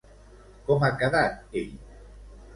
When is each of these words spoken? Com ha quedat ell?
Com 0.69 0.85
ha 0.87 0.89
quedat 1.03 1.55
ell? 1.63 1.71